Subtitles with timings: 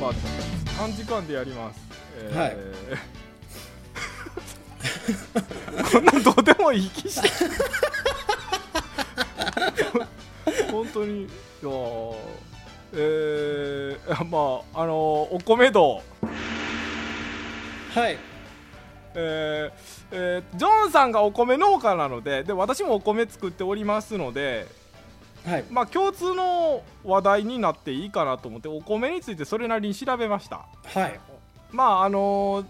[0.00, 0.12] まあ
[0.78, 1.80] 短時間でやります、
[2.16, 2.56] えーはい。
[5.92, 7.28] こんなどうでもいい気して
[10.70, 11.24] 本当に。
[11.24, 12.14] いやー。
[12.92, 16.02] えー、まああのお米道。
[17.94, 18.18] はい。
[19.14, 19.72] えー
[20.12, 24.66] えージョンさんがお米農家なのでで私もお米作っておりますので、
[25.46, 25.64] はい。
[25.70, 30.66] まあ、共通の話題になっていいかなと思ってお米についてそれなりに調べました。
[30.84, 31.20] はい。
[31.70, 32.66] まああのー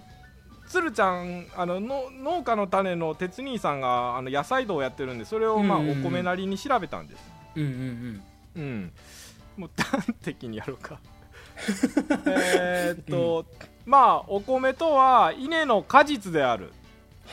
[0.68, 5.96] 鶴ちゃんあのの農家の種の鉄兄さんがあの野菜道をやってるんでそれを、まあ、おうんうん。
[5.96, 7.24] うん米なりに調べたんです。
[7.56, 8.22] うんうん
[8.54, 8.92] うん。
[9.56, 11.00] もう端的にやろうか。
[12.26, 13.44] えーっと、
[13.84, 16.66] まあお米とは稲の果実である。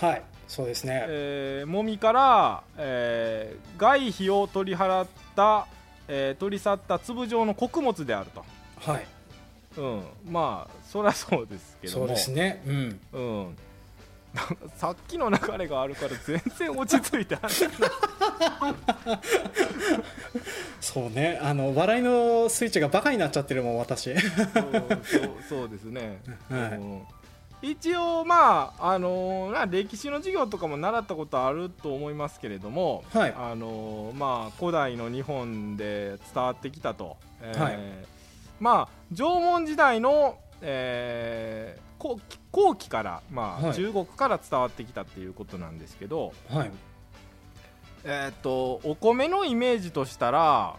[0.02, 0.22] うんはい。
[0.48, 1.06] そうですね。
[1.08, 5.68] えーもみから、えー外皮を取り払った、
[6.08, 8.44] えー取り去った粒状の穀物であると、
[8.80, 9.06] はい。
[9.78, 12.08] うん、まあそりゃそうですけども。
[12.08, 12.64] そうですね。
[12.66, 13.00] うん。
[13.14, 13.58] うん、
[14.76, 17.38] さっきの流れがあるから全然落ち着いて
[20.82, 21.40] そうね。
[21.42, 24.16] あの笑いのスイッチがバカになっちゃってるもん私。
[24.20, 26.62] そうそうそうですね、 はい。
[26.72, 27.02] うん
[27.62, 33.34] 一応まああのーな歴史の授業とかも習ったことあると思いますけれども、はい。
[33.36, 37.80] あのーまあ古代の日本で伝わってきたと、えーはい。
[38.60, 43.76] まあ縄文時代の、えー後期後期から、まあはい。
[43.76, 46.72] 中国から伝わってきたっていうことなんですけど、はい。
[48.04, 50.76] えーっとお米のイメージとしたら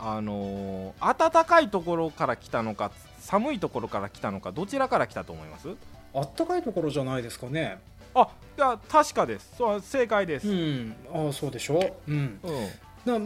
[0.00, 2.90] あのー暖かいところから来たのか
[3.32, 5.68] 寒いところから来たのかどちらから来たと思います？
[6.14, 7.78] あったかいところじゃないですかね。
[8.14, 9.54] あいや確かです。
[9.56, 10.88] そう正解です、ううん。
[10.88, 11.78] んああそうでしょ？
[12.06, 12.38] ううん。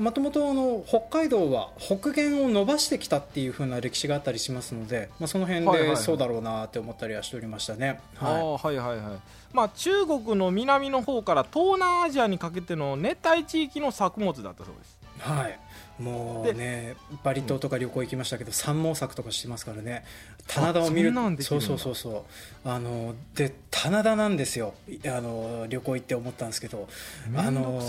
[0.01, 9.19] もともとあの北海道は北限を伸ばしてきたっていう風な歴史があったりしますので、まあ、その辺でそうだろうなって思ったりはしておりましたね、ははいはいはい。
[9.53, 14.99] まあ中国の南の方から東南アジアにかけての熱帯地域の作物だったそうです。
[15.19, 15.59] い、はい、
[15.99, 20.05] もうねバリ島とか旅行行きましたけど、三毛作とかしてますからね。
[20.47, 22.27] 棚田を見るあそうそうそうそ
[22.65, 22.69] う。
[22.69, 24.75] あので棚田なんですよ。
[24.89, 26.89] いあの旅行行って思ったんですけど。
[27.35, 27.81] あの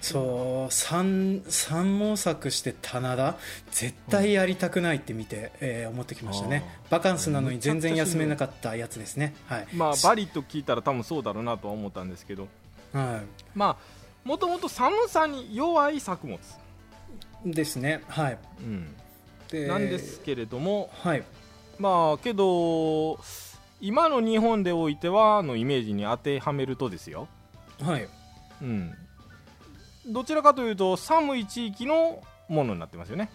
[0.00, 3.36] そう三三毛作して棚田
[3.70, 6.64] 絶対やりたくないって見て、えー思ってきましたね。
[6.88, 9.34] バカンスなのに全然休めなかったやつですね。
[9.46, 9.68] はい。
[9.74, 12.48] まあバリと聞いたら多分そうだろうなとは思ったんですけど。
[12.92, 13.20] は
[13.54, 16.38] まあもともと寒さに弱い作物、い
[17.44, 18.02] ですね。
[18.08, 18.38] はい。
[18.60, 18.94] うん、
[19.50, 21.22] でなんですけれどもはい。
[21.78, 23.18] まあけど
[23.80, 27.28] 今の日本でおいてはのイメージに当てはめるとですよ、
[27.80, 28.08] はい。
[28.60, 28.92] うん、
[30.06, 33.30] どちらかというと寒い地域のものになってますよね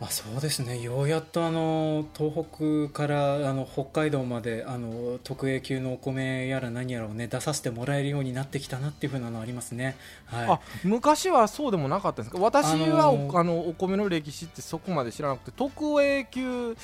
[0.00, 0.80] まあ、そうですね。
[0.80, 2.46] ようやっとあの東
[2.88, 9.96] 北からあの北海道まであの特 A 級のお米やら何やらを、ね、出させてもらえるようになってきたなっていうふうなのありますね。
[10.24, 12.40] はい、あ昔はそうでもなかったんですか？
[12.40, 16.74] 私はお,、あのーあのお米の歴史ってそこまで知らなくて特 A 級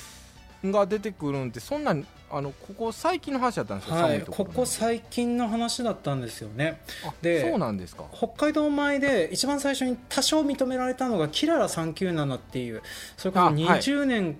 [0.63, 1.95] が出てくるんってそんな
[2.29, 6.81] あのここ最近の話だったんですよ、はい、ころここ最近の話だったんですよね。
[7.05, 8.03] あでそうなんですか。
[8.13, 12.81] 北海道米で一番最初に多少認められたのがキララ397っていう
[13.15, 13.55] それこそあはい。
[13.55, 14.37] 20年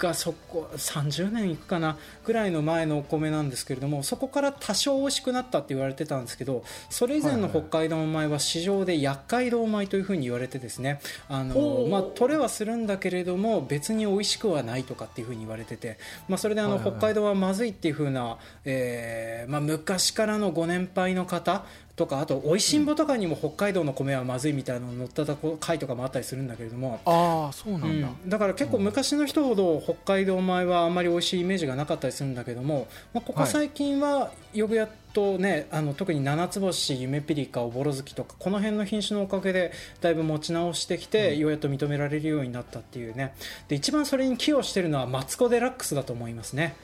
[0.00, 21.64] がそこ30年いくかなぐらいの前のお米なんですけれどもそこから多少美味しくなったって言われてたんですけどそれ以前の北海道米は市場で厄介道米というふうに言われてですねあのまあ、取れはするんだけれども別に美味しくはないとかっていうふうに言われてて、まあ、それであの、北海道はまずいっていうふうな、えーまあ、昔からのご年配の方
[21.96, 28.28] とかあとおいしんぼとかにも北海道の米はまずいみたいなの載った回とかもあったりするんだけれども、ああそうなんだ、うん。
[28.28, 43.34] だから結構昔の人ほど北海道米はあんまり美味しいイメージがなかったりするんだけども、まあ、ここ最近はよくやっとね、あの特に七つ星夢ピリカおぼろ月とかこの辺の品種のおかげでだいぶ持ち直してきて、ようやっと認められるようになったっていうね。
[43.68, 46.76] で一番それに寄与してるのはマツコ・デラックスだと思いますね。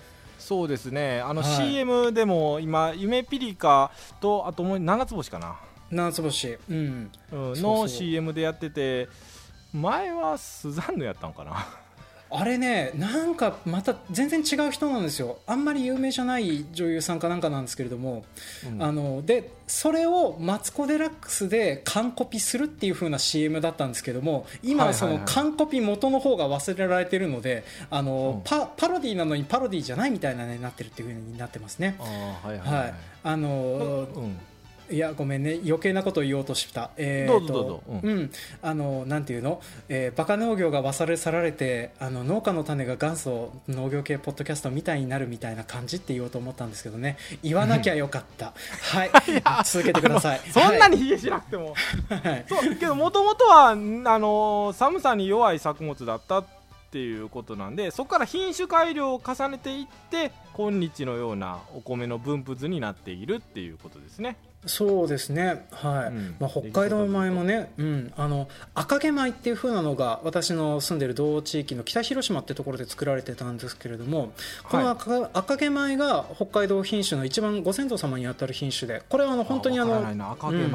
[0.46, 1.20] そうですね。
[1.20, 1.72] あのはい。
[1.72, 3.90] CM でも今夢ピリカ
[4.20, 5.56] とあともう七つ星かな、
[5.90, 9.08] 七つ星、うん、うん、の CM でやってて
[9.72, 11.66] 前はスザンヌやったんかな
[12.28, 15.38] あれねなんかまた全然違う人なんですよ。
[15.46, 18.24] あんまり有名じゃない女優さんかなんかなんですけれども、
[18.66, 18.82] うん。
[18.82, 25.16] あのでそれをマツコ・デラックスで完コピするっていう風な CM だったんですけども今はいはいはい。
[25.16, 28.42] その完コピ元の方が忘れられてるのであの、うん。
[28.44, 31.96] パパロディなのにパロディじゃないみたいなねなってるっていう風になってますね。
[32.00, 32.94] ああはいはい、はい。
[33.22, 34.38] あのうん
[34.90, 35.60] いやごめんね。
[35.64, 38.30] 余計なこと言おうとした、えー、どうぞどうぞ、うん、うん、
[38.62, 47.16] あのなんていうの、えー、バカ農業が忘れ去られてあの農家の種が元祖農業系ポッドキャストみたいになるみたいな感じって言おうと思ったんですけどね。
[47.42, 48.52] 言わなきゃよかった。
[48.92, 49.10] はい。
[49.64, 50.40] 続けてください。
[50.50, 51.74] そんなに冷えしなくても、
[52.08, 56.44] はい、 そうけどもともとはあの寒さに弱い作物だったっ
[56.90, 74.32] ていうことなんでそこから品種改良を重ねていって今日のようなお米の分布図になっているっていうことですねそうですね、はい、うん、まあ、北海道米もね、うん、あの赤毛米っていう風なのが私の住んでる道地域の北広島ってところで作られてたんですけれども、
[74.64, 79.98] この赤,、はい、赤毛米が北海道品種の一番ご先祖様にあたる品種でこれはあの本当にあの
[80.32, 80.70] 赤毛米、うん、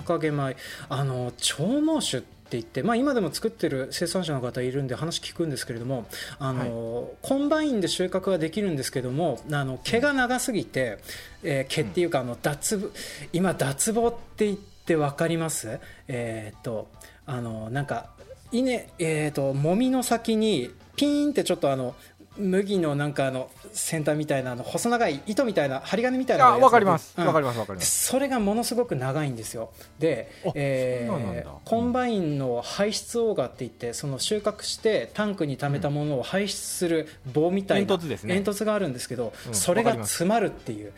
[0.00, 0.56] 赤毛米。
[0.88, 6.06] あの長毛種って言って、まあ、今でも作ってる生産者の方いるんで話聞くんですけれども
[6.38, 10.98] あの、はい、コンバインで収穫はできるんですけどもあの毛が長すぎて、
[11.42, 12.92] えー、毛っていうかあの脱
[13.32, 15.80] 今脱芒って言って分かります？
[16.08, 16.88] えー、っと
[17.26, 18.10] あのなんか
[18.52, 21.94] 稲、えー、っともみの先にピーンってちょっとあの
[22.38, 27.18] 麦のなんかあの先端みたいなの細長い糸みたいな針金みたいなわかります。
[27.20, 28.06] わ、かりますわかります。
[28.06, 29.70] それがものすごく長いんですよ。
[29.98, 40.92] で、えー、コンバインの排出オーガって言ってその収穫してタンクに溜めたものを排出する棒みたいな煙突,、煙突があるんですけど、それが詰まるっていう、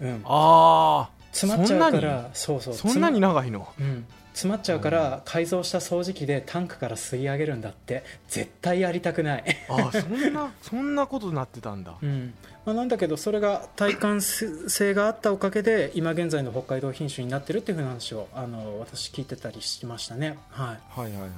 [0.00, 2.74] うん、ああ詰まっちゃうからそうそう。
[2.74, 8.02] そんなに長いの、うん詰まっちゃうから改造した掃除機でタンクから吸い上げるんだって。
[8.28, 9.44] 絶対やりたくない。
[9.68, 12.34] あそんなそんなことになってたんだ、うん。
[12.66, 21.30] まあ、なんだけどそれが体感性があったおかげで今現在の北海道品種になってるっていうふうな話をあの私聞いてたりしましたね、はい、はいはいはいはい。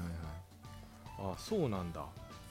[1.18, 2.00] あそうなんだ。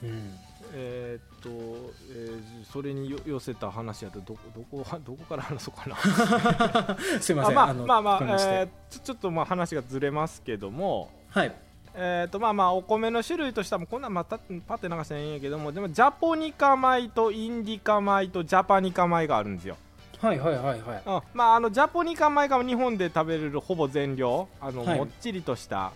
[0.02, 0.32] うん
[0.72, 5.96] えー、っと、えー、それに寄せた話やとどどこどこから話そうかな。
[7.20, 7.54] すいません。
[7.54, 11.10] まあまあまあ、えー、ちょちょっとまあ話がずれますけども。
[11.30, 11.54] はい。
[11.98, 19.78] えーとまあまあお米の種類としてはこんなまたパッて流したらいいんやけどもでもジャポニカ米とインディカ米とジャパニカ米があるんですよ。
[20.20, 25.92] はいはいはいはい、うん、まああのジャポニカ米が日本で食べれるほぼ全量あの、はい、もっちりとした。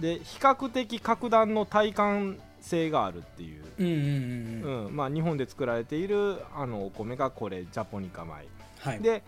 [0.00, 8.46] で比較的格段の体感性があるっていう,、うんまあ、日本で作られているあのお米がこれジャポニカ米、
[8.78, 9.22] はい、で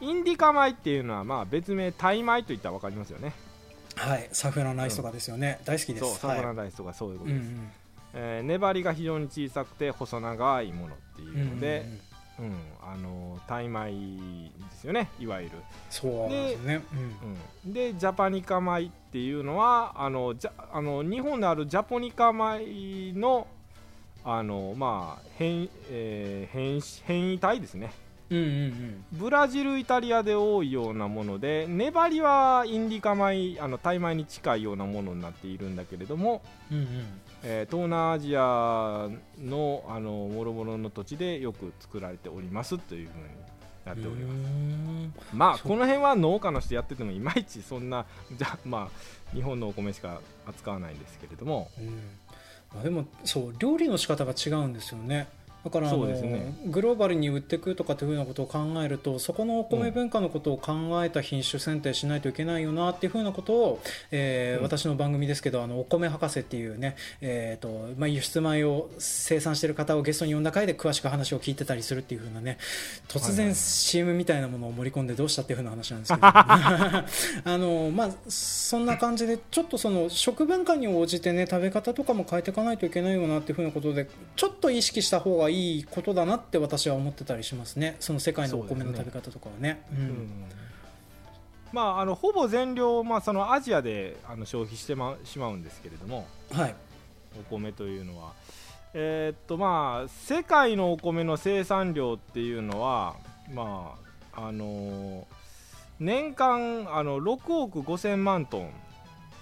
[0.00, 3.32] インディカ米っていうのはまあ別名タイ米といったら分かりますよね。
[3.96, 4.28] はい。
[4.32, 6.04] サフランライスとかですよね、うん、大好きです。
[6.06, 7.56] そうサフランライスとかそういうことです、はい、
[8.14, 12.00] えー、粘りが非常に小さくて細長いものっていうので、うんうんうん
[12.40, 15.56] うん、あのタイ米ですよねいわゆる。
[15.90, 16.82] そうですね、
[17.64, 23.46] うん、でジャパニカ米っていうのはあのじゃあの日本であるジャポニカ米の
[24.24, 27.92] あのまあ変,、えー、変変異体ですね。
[28.30, 36.40] うんうんうん、ブラジルイタリアで多いようなもので粘りはインディカ米あのタイ米に近いようなものになっているんだけれども、
[36.70, 36.86] うんうん
[37.42, 39.08] えー、東南アジア
[39.42, 43.24] のあの諸々の土地でよく作られておりますというふうに
[43.84, 44.34] なっておりま
[45.20, 45.34] す。
[45.34, 48.04] まあこの辺は農家の人やっててもいまいちそんな
[48.36, 51.86] じゃまあ日本のお米しか扱わないんですけれども、うん。
[52.74, 55.28] まあ、でもそう料理の仕方が違うんですよね
[55.64, 60.72] だからあの、ね、グローバルに売っていくとかっていうふうなことを考えるとそこのお米文化のことを考
[61.04, 72.58] えた品種選定しないといけないよなっていうふうなことを、えー、うん、私の番組ですけどあのお米博士っていうね、えーとまあ、輸出米を生産している方をゲストに呼んだ回で詳しく話を聞いてたりするっていうふうなね
[73.08, 77.04] 突然 CM みたいなものを盛り込んでどうしたっていうふうな話なんですけど あ
[77.44, 87.96] の、まあ、そんな感じでちょっとその食文化に応じてね食べ方とかも変えていかないといけないよなっていうふうなことでちょっと意識した方がいいことだなって私は思ってたりしますね。
[88.00, 89.82] その世界のお米の食べ方とかはね。
[89.92, 90.30] うねうん、
[91.72, 96.74] まあ、あのほぼ全量、まあ、そのアジアであの消費してましまうんですけれども、はい、
[97.38, 98.32] お米というのは、
[98.94, 103.16] えー、っとまあ、世界のお米の生産量っていうのは、
[103.52, 103.94] ま
[104.32, 105.24] ああのー、
[106.00, 108.70] 年間あの6億5000万トン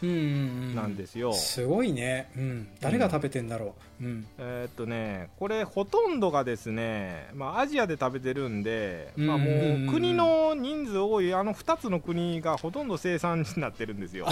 [0.02, 14.26] なんですよ、すごいね、うん、誰が食べてんだろう、うん、えー、っとねこれほとんどがですね、まあ、アジアで食べてるんで、まあ、もう国の人数多いあの2つの国がほとんど生産になってるんですよ。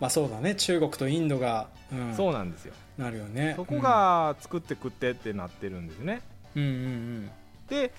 [0.00, 0.54] まあそうだね。
[0.54, 2.74] 中国とインドが、うん、そうなんですよ。
[2.98, 3.54] なるよね。
[3.56, 6.22] そこが作って食ってってなってるんですね、
[6.54, 7.30] うんうんうん、
[7.68, 7.92] で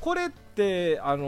[0.00, 1.24] これってあの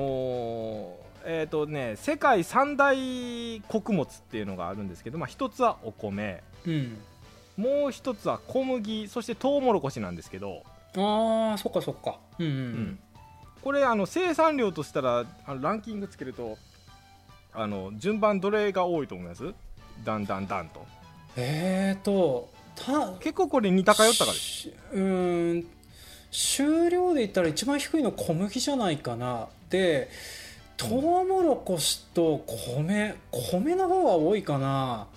[1.04, 6.98] ーえーとね、世界三大穀物っていうのがあるんですけど、まあ、一つはお米、うん、
[7.56, 10.62] もう一つは小麦そしてトウモロコシなんですけど。
[10.96, 12.98] ああそっかそっか、うんうん、うん、
[13.62, 16.56] これあの生産量としたらあのランキングつけると
[17.52, 19.42] あの順番どれが多いと思います？
[20.04, 20.87] だんだんだんと。
[21.37, 24.70] えーとた結構これ似たかよったかです。
[24.92, 25.66] うん
[26.30, 29.48] 収量で言ったら一番低いの小麦じゃないかな。
[29.68, 30.08] で
[30.78, 35.08] トウモロコシと米米の方が多いかな。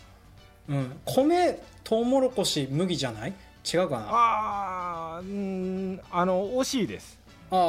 [0.68, 1.00] うん。
[1.06, 3.34] 米トウモロコシ麦じゃない？
[3.72, 4.08] 違うかな？
[4.10, 7.20] あうんあの惜しいです。
[7.51, 7.60] ああ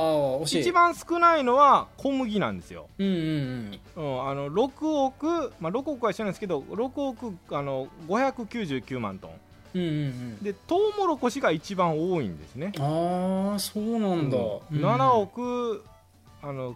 [0.41, 0.61] 惜しい。
[0.63, 9.31] 一番少ないのは小麦なんですよ、うんうんうん、あの6億、まあ、6億は一緒なんですけど6億あの599万トン。
[9.75, 12.73] うんうんうん、でトウモロコシが一番多いんですね。
[12.79, 15.85] ああそうなんだ、うん、7億
[16.43, 16.75] あの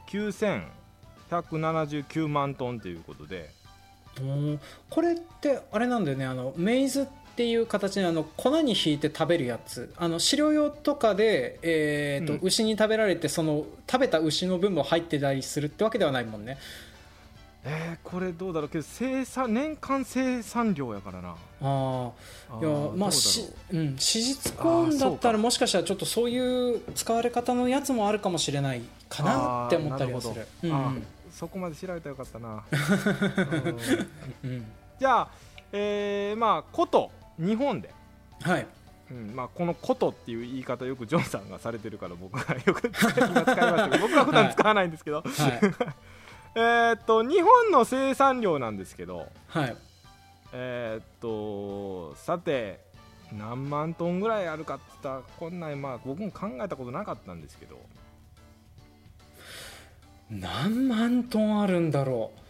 [1.30, 3.50] 9179万トンということで。
[4.88, 6.24] これってあれなんだよね。
[6.24, 7.06] あのメイズっ
[7.36, 9.92] ていう形であの粉にひいて食べるやつ。
[9.96, 16.56] あの飼料用とかで、えーと、うん、牛に食べられてその食べた牛の分も入ってたりするってわけではないもんね。
[17.68, 18.68] えー、これどうだろう。
[18.70, 21.36] けど生産年間生産量やからな。
[21.60, 22.10] あ
[22.52, 30.46] あいやまあし、うん、史実コーンだったらもしかしたらちょっとそういう使われ方のやつもあるかもしれないかなって思ったりはする。
[30.62, 32.64] うん、そこまで調べたらよかったな、
[34.42, 34.66] うん、
[34.98, 35.28] じゃあ
[35.70, 37.92] えー、まあこと日本で。
[38.40, 38.66] はい。
[39.08, 43.54] うんまあ、この「こと」っていう言い方よくジョンさんがされてるから僕が よく使いました
[43.88, 45.28] けど僕は普段使わないんですけど、はい。
[45.28, 45.56] は
[46.90, 49.76] いえっと日本の生産量なんですけど、はい、
[50.52, 52.80] えっとさて
[53.32, 57.78] 何万トンぐらいあるかって言ったらこんなんまあ僕も考えたことなかったんですけど
[60.30, 62.40] 何万トンあるんだろう、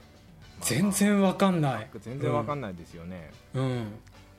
[0.60, 1.90] 全然わかんない。
[2.00, 3.86] 全然わかんないですよね、うん、うん、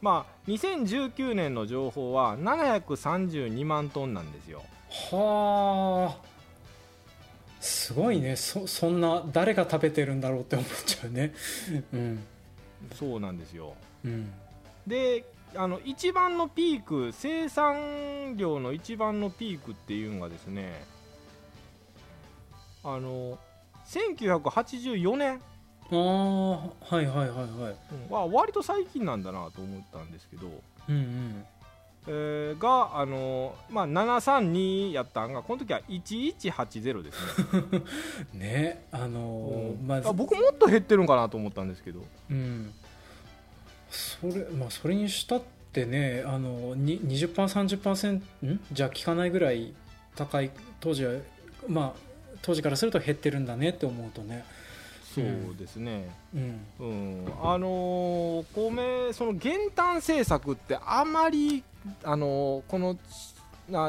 [0.01, 4.63] まあ2019年の情報は732万トンなんですよ。
[5.11, 6.37] はあ。
[7.59, 8.35] すごいね。
[8.35, 11.33] そそんな誰が食べてるんだろうって思っちゃうね。
[11.93, 12.23] うん。
[12.95, 13.73] そうなんですよ、
[14.05, 14.31] うん、
[14.85, 15.23] で
[15.55, 20.85] あの一番のピーク生産量の一番のピークっていうのがですね
[22.83, 23.37] あの
[23.85, 25.41] 1984年。
[25.89, 27.75] ああはいはいはいはい、
[28.09, 30.47] うん、は割と最近なんだなと思ったんですけど、
[30.89, 31.45] うんうん、
[32.07, 37.17] えー、が、あのー、まあ、732やったんがこの時は1180です
[38.33, 38.35] ね。
[38.39, 42.01] ねあのー、まあ、僕もっと減ってるんかなと思ったんですけど。
[42.29, 42.73] うん。
[43.89, 45.41] それまあそれにしたっ
[45.71, 48.59] てねあの 20%30% ん？
[48.71, 49.73] じゃ効かないぐらい
[50.15, 51.13] 高い当時は
[51.67, 52.06] まあ
[52.41, 54.45] 当時からすると減ってるんだねって思うとね。
[55.15, 61.63] そうですね、うん、うん、あのー、米その減反政策ってあまり
[62.03, 62.97] あのこの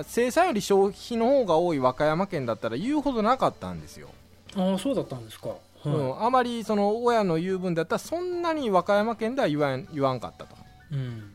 [0.05, 4.09] 生産より消費の方が多い和歌山県だったら言うほどなかったんですよ。
[4.57, 10.57] ああそうだったんですか、はい、うん、あまりその親の言う分だったらそんなに和歌山県では言わん言わんかったと、
[10.93, 11.35] うん、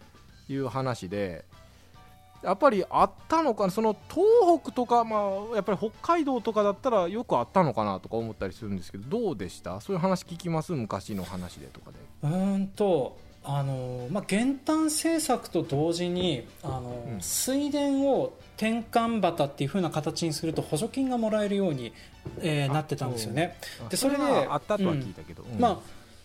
[0.49, 1.45] いう話で
[2.43, 3.71] やっぱりあったのかな？
[3.71, 5.17] その東北とか、ま
[5.51, 9.79] あ、やっぱり北海道とかだったらよくあったのかなとか思ったりするんですけどどうでした？
[9.81, 10.73] そういう話聞きます？
[10.73, 11.97] 昔の話でとかで。
[12.23, 21.91] うんとあのまあ、減反政策と同時にあの、うん、水田を転換旗っていう風な形にすると補助金がもらえるように、
[22.39, 23.57] えー、なってたんですよね。
[23.89, 25.79] でそれであったとは聞いたけど、うん、まあ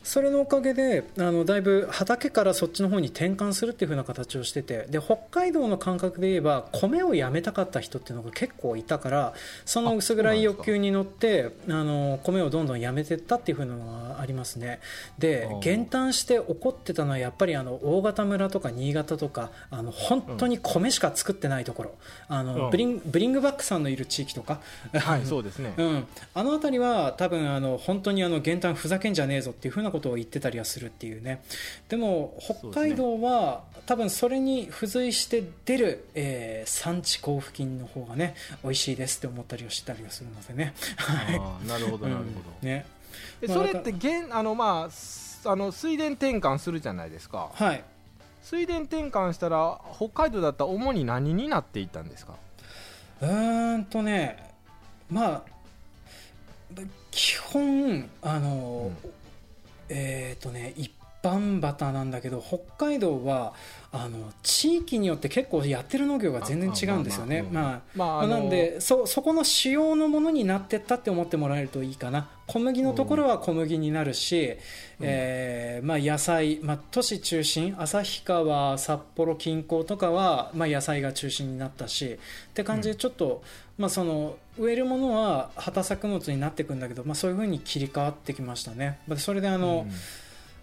[0.09, 9.35] それのおかげであのだいぶ畑からそっちの方に転換するっていう風な形をしててで北海道の感覚で言えば米をやめたかった人っていうのが結構いたから
[9.67, 13.85] その薄暗い欲求に乗ってあの米をどんどんやめていったっていう風なの
[14.15, 14.81] がありますね。
[15.19, 21.95] で減反して起こってたのはやっぱりあの大型村とか新潟とかあの本当に米しか作ってないところ、
[22.29, 24.61] あのブリンブリングバックさんのいる地域とか、
[24.95, 31.43] はい、そうですね、 うん、あの辺りは多分あの本当にあの減反ふざけんじゃねえぞっていう風なことを言ってたりはするっていうね。
[31.89, 40.75] でも北海道は、ね、多分それに付随して出る、えー、産地交付金の方がね美味しいですって思ったりをしたりはするのでね。
[41.67, 42.29] なるほどなるほど、
[42.63, 42.87] うん、ね
[43.47, 47.51] それって現あのまああの水田転換するじゃないですか。
[47.55, 47.83] はい。
[48.43, 52.35] 水田転換したら北海道だったら主に何になっていったんですか？
[53.21, 54.53] うんとね
[55.11, 55.43] まあ
[57.11, 59.11] 基本あの、うん、
[59.89, 60.91] えっ、ー、とね一
[61.23, 63.53] バンバタなんだけど北海道は
[63.91, 67.43] あの地域によって結構やってる農業が全然違うんですよね。
[67.51, 72.29] まあなんでそそこの主要のものになってったって思ってもらえるといいかな。
[72.47, 74.57] 小麦のところは小麦になるし、うん、
[75.01, 82.19] えー、まあ、野菜、まあ、都市中心旭川札幌近郊とかは、まあ、野菜が中心になったし
[82.51, 83.43] って感じでちょっと、
[83.77, 88.99] うん、まあ、その植えるものは畑作物になっていくんだけど、まあ、そういうふうに切り替わってきましたね。
[89.19, 89.93] それであの、うん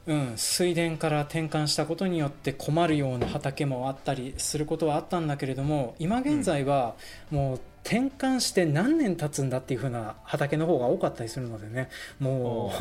[0.07, 6.95] うん、水田から転換したことによって困るような畑もあったりすることはあったんだけれども今現在は
[7.31, 11.89] もう転換して何年経つんだっていう風な畑の方が多かったりするのでね。
[12.19, 12.73] も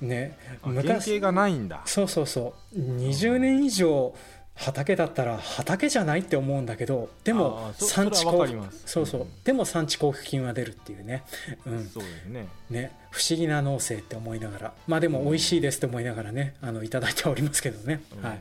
[0.00, 1.82] う ね昔がないんだ。
[1.86, 2.78] そうそうそう。
[2.78, 4.14] 20年以上
[4.58, 11.22] 畑だったら畑じゃないって思うんだけどでも産地交付そうそう、でも産地交付金は出るっていうね,、
[11.64, 12.48] うん、そうですね。
[12.68, 12.90] ね。
[13.10, 14.72] 不思議な農政って思いながら。
[14.86, 18.38] まあでも美味しいですって思いながらねあのいただいておりますけどね、はい、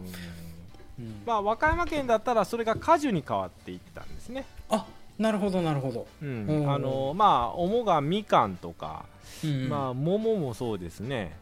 [1.00, 4.46] うん、まあ、和歌山県だったらそれが果樹に変わっていったんですね。
[4.70, 4.86] あ
[5.20, 9.06] なるほどなるほど、うん、あのまあ主がみかんとか、
[9.44, 11.36] うん、まあ桃もそうですね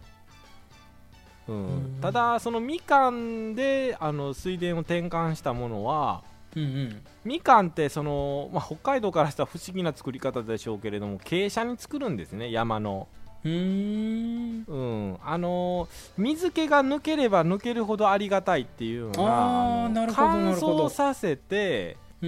[1.48, 6.24] うん、ただそのみかんであの水田を転換したものは、
[6.56, 13.08] うんうん、みかんってその、まあ、北海道からしたら不思議な作り方でしょうけれども傾斜に作るんですね山の。
[13.44, 14.64] うん。
[14.68, 15.18] うん。
[15.24, 15.88] あの
[16.18, 22.26] 水気が抜ければ抜けるほどありがたいっていうのが乾燥させてあ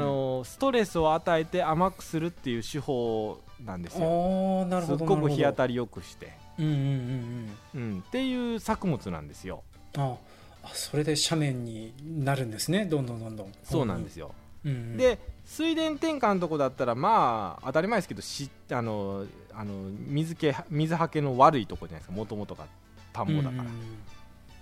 [0.00, 4.66] のストレスを与えて甘くするっていう手法なんですよ。
[4.84, 6.26] すっごく日当たりよくして。
[6.26, 9.62] うんうんうんうん、っていう作物なんですよ。
[9.96, 10.16] あ
[10.64, 11.92] あそれで斜面に
[12.24, 12.86] なるんですね。
[12.86, 13.52] どんどんどんどん。
[13.64, 14.32] そうなんですよ、
[14.64, 14.70] うん。
[14.70, 19.72] うん、で水田転換のとこだったらまあ当たり前ですけどしあのあの
[20.06, 22.16] 水気水はけの悪いとこじゃないですか。
[22.16, 22.66] もともとが
[23.12, 23.64] 田んぼだから、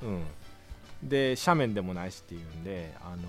[0.02, 0.14] うん、うん。
[1.02, 3.28] うん、で斜面でもないしっていうんであの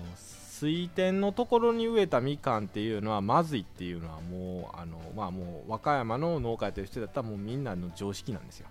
[0.62, 8.68] 水田のところに植えたみかんっていうのはまずいっていうのはもうあの、まあ、もう和歌山の農家という人だったらもうみんなの常識なんですよ。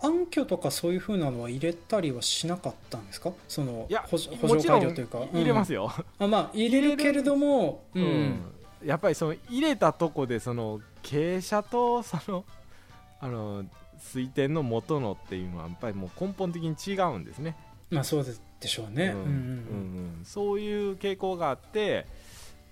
[0.00, 3.32] 暗渠とかそういうふうなのは入れたりはしなかったんですか？
[3.48, 5.26] そのいや補助改良というか。
[5.34, 8.40] 入れますよ、うん、あまあ入れるけれども、うん、うん、
[8.82, 12.44] やっぱりその入れたとこでその傾斜とその
[13.20, 13.64] あの
[13.98, 17.56] 水田の元のっていうのはやっぱりもう根本的に違うんですね。
[17.90, 19.20] まあそうですでしょうね、うん。
[19.20, 22.06] うんうん、そういう傾向があって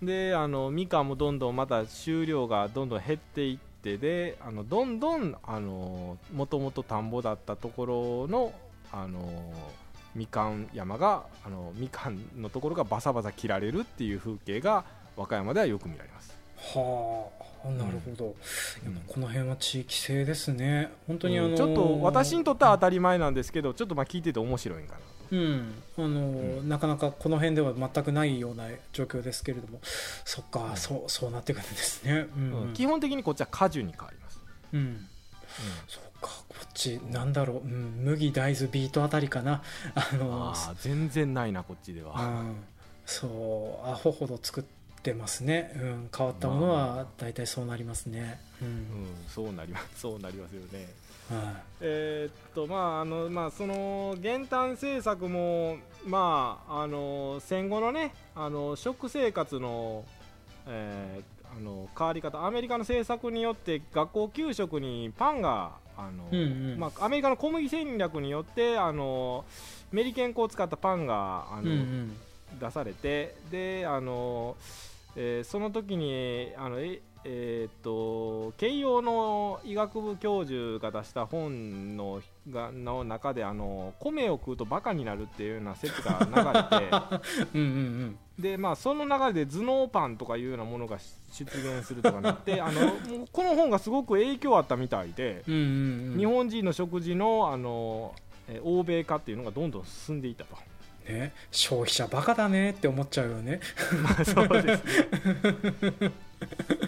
[0.00, 5.36] であのみかんもどんどんまた収量がどんどん減っていってであのどんどん
[6.32, 8.52] もともと田んぼだったところの
[8.92, 9.52] あの
[10.14, 14.84] みかん山があのみかんのところがバサバサ切られるっていう風景が
[15.16, 16.34] 和歌山ではよく見られます。
[16.56, 17.50] はあ。
[17.68, 18.34] なるほど、
[18.86, 20.90] うん、この辺は地域性ですね。
[21.06, 21.50] 本当にあのー。
[21.50, 25.74] うん、ちょっと私にとっては当たり前なんですけどちょっとまあ聞いてて面白いんかなうん。
[25.96, 29.80] あのーうん、なかなかこの辺では全くないような状況ですけれども。
[30.24, 32.40] そっか、そうそうなってくるんですね、う
[32.70, 32.72] ん。
[32.74, 34.40] 基本的にこっちは果樹に変わります。
[34.72, 35.08] うん、うん、
[35.88, 39.62] そうかこっちなんだろう、うん、麦大豆ビートあたりかな。
[39.94, 42.56] あのー、あ全然ないなこっちでは、うん、
[43.06, 44.64] そうアホほど作っ
[45.02, 48.84] てますね、うん、変わったものは大体そうなりますね、うん、うん、
[49.28, 50.86] そうなりますそうなりますよね、はい、
[51.80, 60.04] えー、っとまああのまあその減反政策もまああの戦後のねあの食生活の、
[60.66, 69.44] えー、あの変わり方アメリカの政策によって学校給食にパンがあの、うんうん、まあ、アメリカの小麦戦略によってあの
[69.92, 72.16] メリケン粉を使ったパンがあの、うんうん、
[72.58, 74.56] 出されてであの
[75.16, 86.90] えー、その時にあのええー、っと慶応の医学部教授が出した本のがの中であの米を食うとバカになるっていうような説が流れて
[87.54, 90.98] うんうん、うん、でまあその流れで頭脳パンとかいうようなものが
[91.30, 92.92] 出現するとかなって あの
[93.32, 95.60] この本がすごく影響あったみたいで、うんうん
[96.12, 98.14] うん、日本人の食事のあの
[98.64, 100.56] 欧米化っていうのがどんどん進んでいったと。
[101.10, 102.70] ね、消費者バカだね。
[102.70, 103.60] って思っちゃうよね。
[104.02, 106.12] まあそうですね。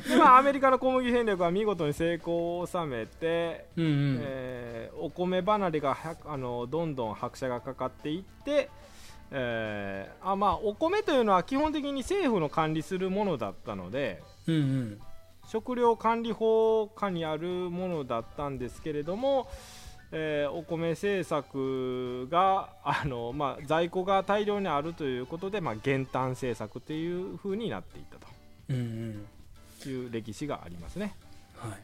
[0.08, 8.70] でまあ、アメリカの小麦戦略は見事に成功を収めて、うんうん、えー、お米離れがあのどんどん拍車がかかっていって、
[9.30, 15.00] えーあまあ、お米というのは基本的に政府の管理するものだったので、うんうん、
[15.46, 19.48] 食料管理法下にあるものだったんですけれども、
[20.12, 28.32] えー、お米政策があの、まあ、在庫が大量にあるということで、まあ、減反政策というふうになっていったと。
[29.88, 31.14] いう歴史がありますね。
[31.56, 31.78] はい。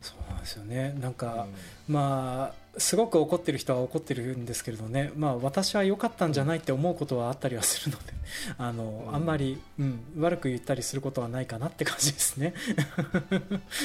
[0.00, 0.96] そうなんですよね。
[1.00, 1.46] なんか、
[1.88, 8.12] うん、まあすごく怒ってる人は怒ってるんですけれどね、まあ、私は良かったんじゃないって思うことはあったりはするので。
[8.58, 12.54] あの、うん、あんまり、うん、悪く言ったりすることはないかなって感じですね。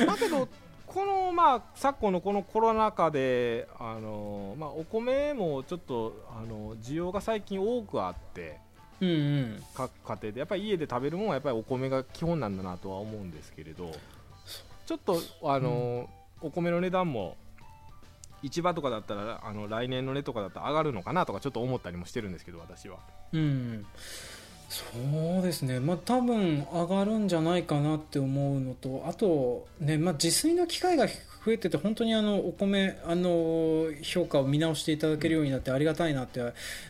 [0.06, 0.48] だけど
[0.94, 8.60] この、まあ、昨今のこのコロナ禍であの、まあ、お米もちょっとあの需要が最近多くあって、
[9.02, 10.40] うんうん、各家庭で。
[10.40, 13.92] やっぱり家で食べるものはやっぱりお米が基本なんだなとは思うんですけれど
[14.86, 16.08] ちょっとあの、
[16.42, 17.38] うん、お米の値段も
[18.44, 23.00] 市場とかだったらあの来年の値とかだったら上がるのかなとかちょっと思ったりもしてるんですけど私は。
[23.32, 23.86] うん
[24.74, 31.06] そうですね、まあ、多分上がるんじゃないかなって思うのとあと、ねまあ、自炊の機会が
[31.46, 36.42] 増えてて本当にあのお米あの評価を見直していただけるようになってありがたいなって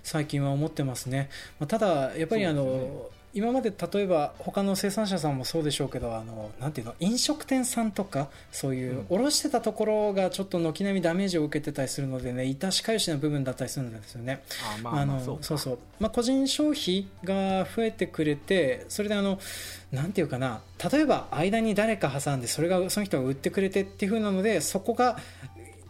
[0.02, 1.30] 最近は思ってますね。
[1.60, 14.44] まあ、ただやっぱりあの、今まで例えば他の生産者さんもそうでしょうけどあのなんていうの飲食店さんとかそういう卸してたところがちょっと軒並みダメージを受けてたりするのでね致し返しな部分だったりするんですよね。
[14.84, 19.40] あのそうそうまあ、個人消費が増えてくれてそれであの
[19.92, 25.18] なんていうかな例えば間に誰か挟んでそれがその人が売ってくれてっていう風なのでそこが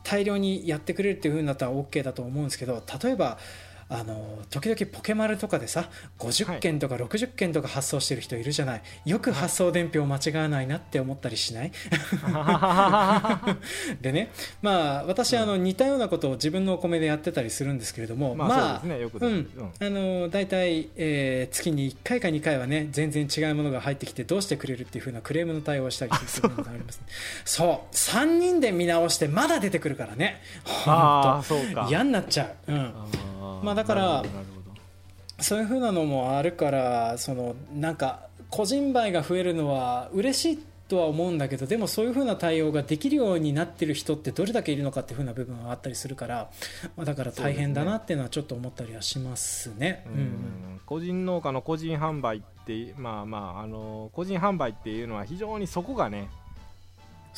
[0.03, 3.37] 大量にやってくれるっていう風になったら OK だと思うんですけど例えば
[3.89, 11.71] あの時々ポケマルとかでさ50件とか60件とか発送してる人いるじゃない、はい、よく発送伝票を間違わないなって思ったりしない？
[14.01, 27.05] でねまあ私、あの似たようなことを自分のお米でやってたりするんですけれどもまあ、うん、あの大体、えー、月に1回か2回はね全然違うものが入ってきてどうしてくれるっていうふうなクレームの対応をしたりするのがあります、ね、
[27.45, 27.95] そう。
[27.95, 30.41] 3人で見直してまだ出てくるからね。
[30.63, 32.93] 本当嫌になっちゃう、うん。
[33.63, 34.23] まあ、だから
[35.39, 46.51] そういうふうなのもあるからそのなんか個人売が増えるのは嬉しいとは思うんだけどでもそういうふうな対応ができるようになってる人ってどれだけいるのかっていうふうな部分はあったりするから、
[46.95, 50.05] まあ、だから大変だなっていうのはちょっと思ったりはしますね。
[50.07, 56.29] うん、うん、個人農家の個人販売ってまあまああの個人販売っていうのは非常にそこがね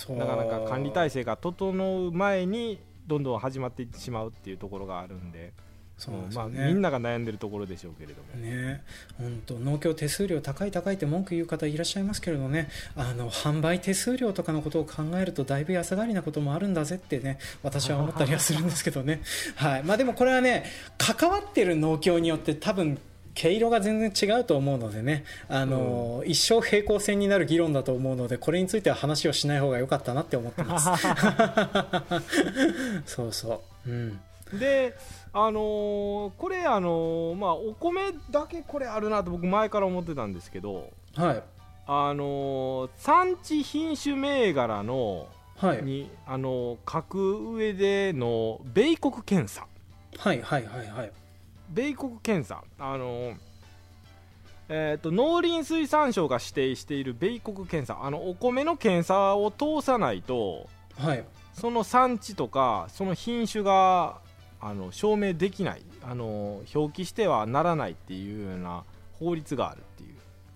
[0.09, 5.53] なかなか管理体制が整う前にどんどん始まっていってしまうっていうところがあるんで。
[5.97, 8.41] そうね、まあ、みんなが悩んでるところでしょうけれども。
[8.41, 8.83] ね。
[9.17, 12.69] 本当農協手数料高い高いって文句言う方いらっしゃいますけれどね。
[12.95, 19.21] あの販売手数料とかのことを考えるとだいぶ安上がりなこともあるんだぜってね私は思ったりはするんですけどね、
[19.55, 19.83] はい。
[19.83, 20.65] まあ、でもこれはね
[20.97, 22.97] 関わってる農協によって多分
[23.33, 25.23] 毛色が全然違うと思うのでね。
[25.47, 30.89] あの、うん、一生平行線になる議論だと思うのでこれについては話をしない方が良かったなって思ってます。
[33.07, 34.19] そうそう、うん、
[34.59, 34.97] で
[35.37, 41.43] あのー、これあのー、まあお米だけこれあるなと僕前から思ってたんですけどはい。
[41.87, 49.67] あのー、産地品種銘柄の、はい、にあの書く上での米国検査。
[50.17, 51.11] はいはいはいはい。
[51.69, 52.63] 米国検査。
[52.79, 53.33] あの
[54.69, 57.99] えーと、農林水産省が指定している米国検査。
[58.01, 64.23] あのお米の検査を通さないと、はい、その産地とかその品種が
[64.67, 68.83] あの証明できないあの表記してはならないっていうような
[69.19, 70.09] 法律があるっていう。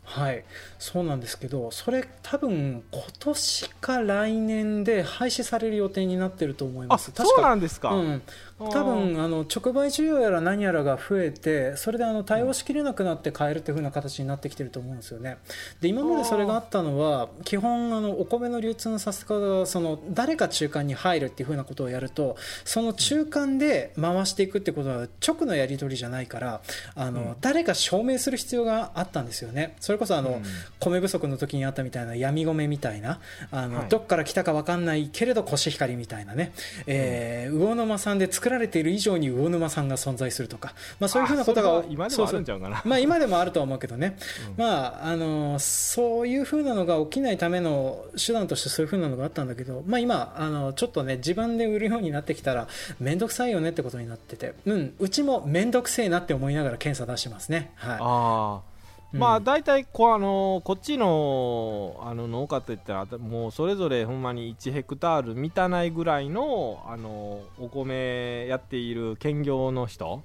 [0.03, 0.43] はい。
[0.79, 7.11] そうなんですけどそれ多分今年か来年で廃止される予定になってると思います。
[7.13, 8.21] そうなんですか、うん、
[8.59, 15.37] 多分あの直売需要やら何やらが増えてそれであの対応しきれなくなって買えるというふうな形になってきてると思うんですよね。
[15.79, 26.61] で今までそれがあったのは基本あのお米の流通のさせ方がその誰か中間に入るっていうふうなことをやるとその中間で回していくってことは直のやり取りじゃないから
[26.95, 29.75] あの、うん、誰か証明する必要があったんですよね。
[29.79, 30.43] それこそあの、うん、
[30.79, 33.19] 米不足の時にあったみたいな闇米みたいな
[33.51, 36.51] あの、はい、どっから来たか分かんないけれどコシヒカリみたいなね、
[36.87, 42.81] えー、魚沼産で作作られている以上に魚沼さんが存在するとか、まあ、そういうふうなことが今でもあるんちゃうかな。
[42.83, 44.17] まあ、今でもあるとは思うけどね、
[44.57, 52.67] うん、まあ、あのそういうふうなのが起きないための手段としてそういうふうなのがあったんだけど、まあ、今あのちょっとね自分で売るようになってきたら
[52.99, 57.71] 面倒くさいよねってことになってて、うん、うちも面倒くせえなって思いながら検査出してますね。
[57.75, 58.61] はい、あ
[59.11, 70.23] まあ大体こあのこっちのあの農家っていったらもうそれぞれほんまに1ヘクタール満たないぐらいのあのお米やっている兼業の人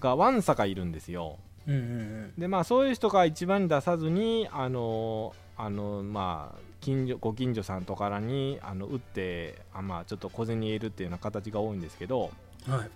[0.00, 1.38] がわんさかいるんですよ。
[1.66, 12.30] うんうんうん、でまあそういう人が一番に出さずにあのあのまあ近所ご近所さんとからにあの売ってあまあちょっと小銭入れるっていうような形が多いんですけど、
[12.66, 12.90] はい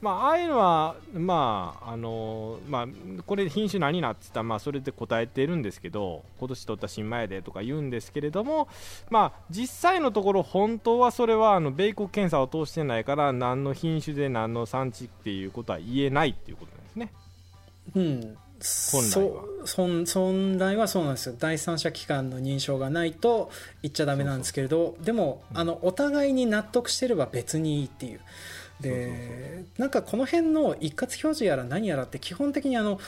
[0.00, 2.86] まあ、ああいうのは、まああのまあ、
[3.26, 8.68] これ品種何なっつったら、まあ、それで答えてるんですけど今年取った新米でとか言うんですけれども、
[9.10, 17.12] まあ、実際のところ本当はそれはあの米国検査を通してないから何の品種で何の産地っていうことは言えないっていうことなんですね。
[17.94, 18.36] うん。
[18.92, 19.42] 本来は。
[20.14, 21.34] 本来はそうなんですよ。
[21.38, 23.50] 第三者機関の認証がないと
[23.82, 28.20] 言っちゃだめなんですけれどでもあのお互いに納得してれば別にいいっていう
[28.80, 32.98] でなんかこの辺の一括表示やら何やらって基本的にあの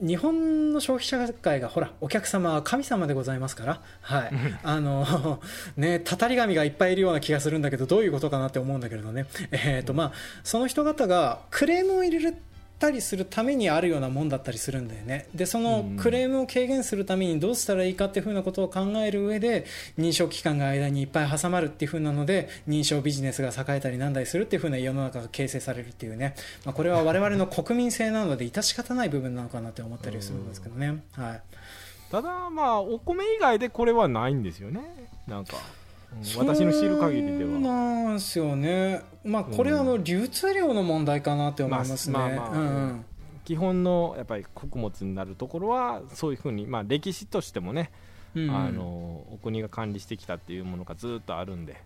[0.00, 4.30] 日本の消費者会がほらお客様は神様でございますから、はい。
[4.64, 5.40] あの
[5.76, 12.36] ね、たたり神がいっぱいいるような気がするんだけどどういうことかなって思うんだけれどね、えーとまあ、その人方がクレームを入れる
[12.78, 15.26] たりするためにあるようなもんだったりするんだよね。
[15.34, 19.64] でそのクレームを軽減するためにどうしたらいいかっていうふうなことを考える上で
[19.98, 31.42] 認証機関が間にいっぱい挟まるっていうふうなので認証ビジネスが栄えたりなんだりするっていうふうな世の中が形成されるっていうね、まあ、これは我々の国民性なので致し方ない部分なのかなって思ったりするんですけどね、はい、
[32.10, 34.80] ただまあお米以外でこれはないんですよね。
[35.26, 35.56] なんか
[36.36, 37.50] 私の知る限りでは。
[37.58, 39.02] なんですよね。
[39.24, 42.18] まあこれはあの流通量の問題かなって思いますね、
[43.44, 47.90] 基本のやっぱり穀物になるところはそういうふうに、まあ、歴史としてもね、
[48.34, 48.82] うん、あの
[49.32, 51.76] お国が管理してきたっていうものがずっとあるんで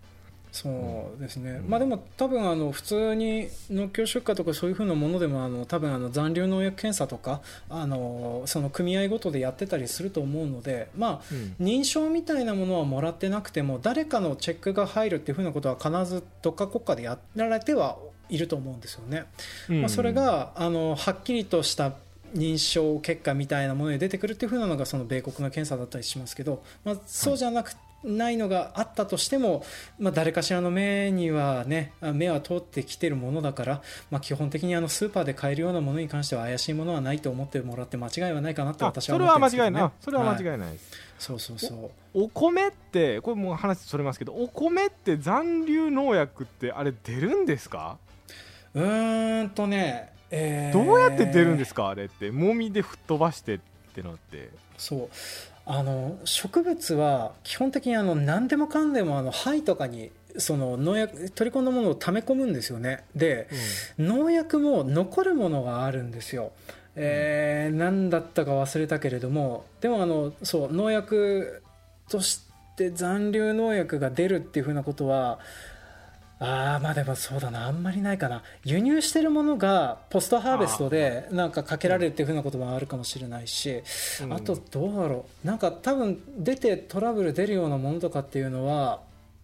[0.53, 0.69] そ
[1.17, 17.97] うですね、うん、まあでも多分あの普通に農協出荷とかそういうふうなものでもあの多分あの残留農薬検査とかあのその組合ごとでやってたりすると思うので、まあ、認証みたいなものはもらってなくても誰かのチェックが入るっていうふうなことは必ずどっか国家でやられては
[18.29, 19.25] いると思うんですよね。
[19.69, 21.93] うん、まあ、それがあのはっきりとした
[22.35, 29.63] 認証結果みたいなもので出てくるっていうふうなのがその米国の検査だったりしますけど、まあ、そうじゃなくて、ないのがあったとしても、
[29.99, 39.91] まあ、誰かしらの目にはね目は通ってきてるものだから、まあ、基本的にあのスーパーで買えるようなものに関しては怪しいものはないと思ってもらって間違いはないかなと私は思ってます、ね、それは間違いない。
[40.01, 42.23] それは間違いないです、はい、そうそうそう。
[42.25, 47.97] お米ってこれもう話それますけどお米って残留農薬ってあれ出るんですか？
[48.73, 51.89] うーんとね、えー、どうやって出るんですか？
[51.89, 52.31] あれって。
[52.31, 53.59] もみで吹っ飛ばしてっ
[53.93, 54.49] てのって。
[54.77, 55.09] そう
[55.65, 63.03] あの植物は基本的にあの何でもかんでもあの肺とかにその農薬取り込んだものを溜め込むんですよね。
[63.15, 63.47] で、
[63.97, 66.51] うん、農薬も残るものがあるんですよ、
[66.95, 71.63] えー、何だったか忘れたけれどもでもあのそう農薬
[72.09, 72.41] とし
[72.75, 75.39] て残留農薬が出るっていうふうなことは
[76.43, 78.43] ああまあでもそうだなあんまりないかな。
[78.65, 83.81] 輸入してるものがポストハーベストでなんかかけられるっていうふうなこともあるかもしれないし、
[84.29, 85.47] あとどうだろう。
[85.47, 88.99] なんか多分出てトラブル出るようなものとかっていうのは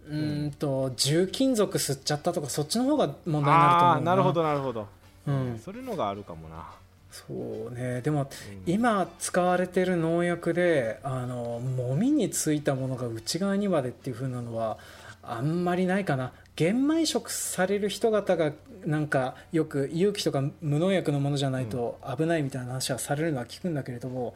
[0.09, 0.51] うん。
[0.57, 4.15] と重金属吸っちゃったとかそっちの方が問題になると思うな。
[4.15, 4.87] るほどなるほど、
[5.27, 6.71] うん、それのがあるかもな。
[7.11, 7.23] そ
[7.69, 8.01] うね。
[8.01, 8.25] でも、う
[8.69, 14.77] ん、今使われてる農薬であのもみについたものが内側にまでっていうふうなのは
[15.21, 18.51] あんまりないかな玄米食される人方が
[18.85, 24.33] なんかよく有機とか無農薬のものじゃないと危ないみたいな話はされるのは聞くんだけれども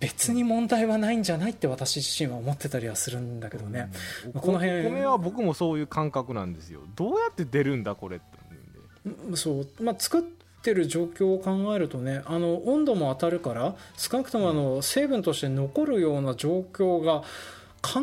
[0.00, 3.92] 別に問題はないんじゃないって私自身は思ってたりはするんだけどね、
[4.24, 6.80] うん、この辺米は僕もそういう感覚なんですよ。
[6.96, 9.36] どうやって出るんだこれって。
[9.36, 10.22] そう、まあ、作っ
[10.62, 17.24] てる状況を考えるとねあの温度も当たるから少なくともあの成分として残るような状況が、
[17.82, 18.00] 考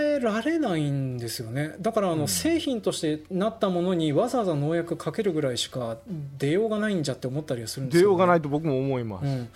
[0.00, 1.74] えられないんですよね。
[1.78, 5.98] だからあの製品としてなったものにわざわざ農薬かけるぐらいしか
[6.38, 9.48] 出ようがないんじゃって思ったりはするんですよ、ね、出ようがないと僕も思います、うん。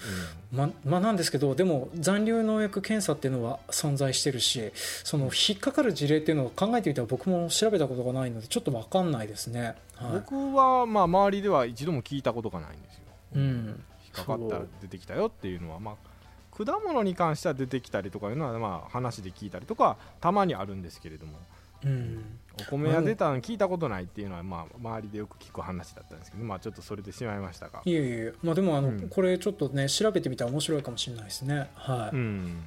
[0.53, 13.03] ままあ、なんですけどでも残留農薬検査っていうのは存在してるしその引っかかる事例っていうのを考えてみたら僕も調べたことがないのでちょっと分かんないですね、はい、僕はまあ周りでは一度も聞いたことがないんですよ、
[13.37, 16.14] うん、引っかかったら出てきたよっていうのはまあ
[16.57, 21.39] 果物に関しては出てきたりとかいうのは、まあ、話で聞いたりとかたまにあるんですけれども、
[21.85, 31.71] うん、お米が出たの聞いたことないっていうのは、まあ、周りでよく聞く話だったんですけど、まあ、ちょっとそれでしまいましたがいえいえ、まあ、でもあの、うん、これちょっとね調べてみたら面白いかもしれないですね。
[31.75, 32.65] はい、うん。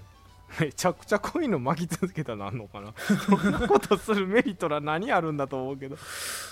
[0.61, 2.93] めちゃくちゃ濃いの巻き続けたらなんのかな。
[2.97, 5.97] そんなことするメリットは何あるんだと思うけど、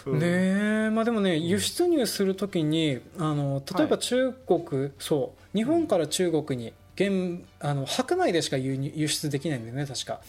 [0.07, 5.57] うん、ねまあでもね輸出入するときにあの例えば中国、はい、そう。
[5.57, 10.21] 日本から中国に原あの白米でしか輸輸出できないんだよね確か。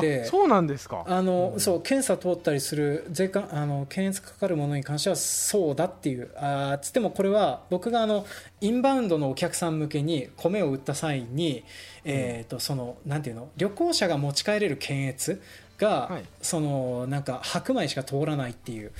[0.00, 1.04] でそうなんですか。
[1.06, 6.30] あの、うん、そう検査通ったりする税関あの検閲かかるものに関してはそうだっていう。
[6.36, 8.26] あつってもこれは僕があの
[8.60, 11.64] インバウンドのお客さん向けに米を売った際に、
[12.04, 15.42] えーと、そのなんていうの旅行者が持ち帰れる検閲
[15.78, 18.92] が、はい、そのなんか白米しか通らないっていう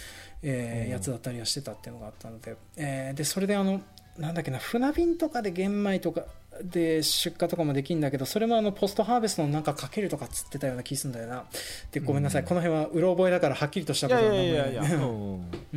[0.43, 3.81] えー、やつだったりはしてたっていうのがあったので,、えー、でそれであの
[4.19, 6.25] なんだっけな船便とかで玄米とか
[6.63, 11.45] で出荷とかもできるんだけどそれもあのポストハーベストのなんかかけるとかつってたような気するんだよな。
[11.91, 14.91] でごめんなさい、うん、この辺はうろ覚えだからはっきりとしたことはないいやいやい。
[14.91, 14.99] や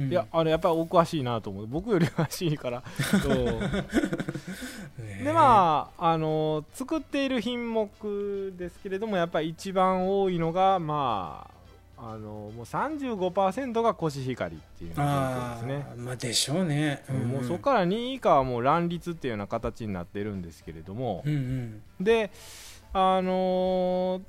[0.07, 1.67] いやあれやっぱりお詳しいなと思う。
[1.67, 2.83] 僕より詳しいから。
[5.23, 11.55] でまああの作っている品目ですけれどもやっぱり一番多いのがまあ
[11.97, 15.87] あのもう35%がコシヒカリっていう状況ですね。
[15.97, 22.31] まあでしょうね、うん、もうそこから2位以下はもう乱立っていうような形になってるんですけれども、うんうん、で
[22.93, 24.21] あのー、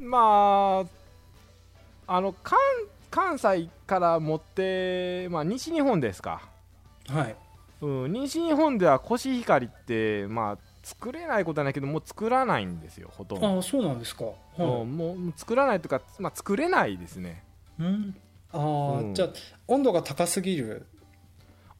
[0.00, 0.86] ま
[2.06, 2.58] ああの関
[3.10, 6.42] 関西から持って、まあ、西日本ですか、
[7.08, 7.36] はい。
[7.80, 13.58] うん、西日本ではコシヒカリって、まあ、作れないことはないけどもう作らないんですよほとんど。
[13.58, 17.44] あそうなんですか、はい、もう作らないとか、まあ、作れないですね。
[17.78, 18.16] うん。
[18.52, 19.28] ああ、うん、じゃあ
[19.66, 20.86] 温度が高すぎる。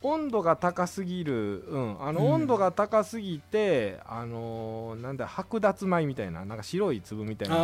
[0.01, 7.57] 温度が高すぎる、うん、あの温度が高すぎて、うん、あのー、なんだ剥奪米みたいななんか白い粒みたいな。
[7.57, 7.59] あ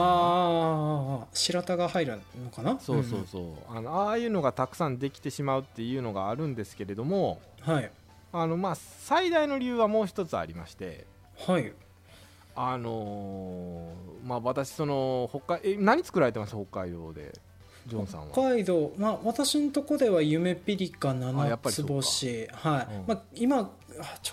[1.22, 2.76] あ白田が入るのかな？
[2.80, 7.90] そうそうそう、うん、あのああいうのがたくさんできてしまうっていうのがあるんですけれども、はい、
[8.32, 11.72] あのまあ最大の理由はもう一つありましてはい。
[12.56, 16.54] あのー、まあ私その北海え何作られてます？
[16.54, 17.32] 北海道で
[17.86, 18.32] ジョンさんは。
[18.32, 22.46] 北海道、まあ、私のとこでは夢ピリカ七つ星。
[22.52, 23.70] はい、うん、まあ、今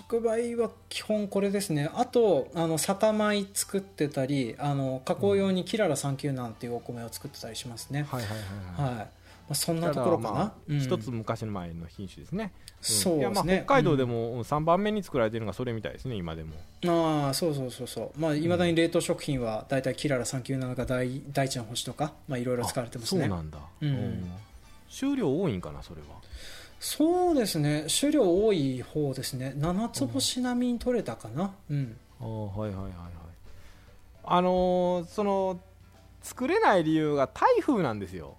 [0.10, 1.90] 直売は基本これですね。
[1.94, 8.30] あとあの酒米作ってたりあの加工用にキララ397っていうお米を作ってたりしますね、はいはい
[8.78, 9.10] はい、はい、はい
[9.52, 16.56] あ、そんなところかな、うん、一つ昔の前の品種ですね、そうですね、北海道でも3番目に作られているのがそれみたいですね今でも。
[16.88, 18.20] ああそうそうそうそう。
[18.20, 23.22] まあいまだに冷凍食品は大体キララ397か大大地の星とかまあいろいろ使われてますね。
[23.22, 24.32] そうなんだ、うん、
[24.90, 26.08] 収量多いんかなそれは。
[26.80, 27.84] そうですね。
[27.88, 29.54] 収量多い方ですね。
[29.58, 31.52] 7つ星並みに取れたかな。
[31.70, 32.92] うん、ああはいはいはいはい。
[34.24, 35.60] あのー、その
[36.22, 38.36] 作れない理由が台風なんですよ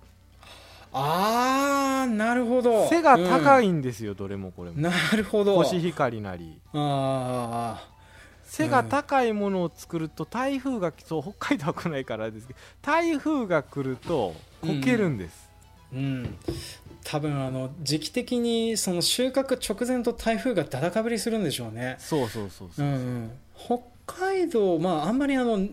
[0.92, 2.88] ああなるほど。
[2.88, 4.81] 背が高いんですよ、うん、どれもこれも。
[4.81, 5.55] なるほど。
[5.57, 6.61] コシヒカリなり。
[6.72, 7.92] ああ
[8.44, 15.48] 背が高いものを作ると台風がそう北海道は来ないからですけど台風が来るとこけるんです、
[15.90, 16.38] うん、うん、
[17.02, 21.96] 多分あの時期的にその収穫直前と台風がだだかぶりするんでしょうね。
[21.98, 25.66] そうそうそうそう、うん、北海道まああんまりあの